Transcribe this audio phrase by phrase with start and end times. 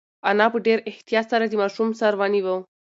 [0.29, 2.55] انا په ډېر احتیاط سره د ماشوم سر ونیو.